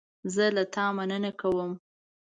[0.33, 1.71] زه له تا مننه کوم.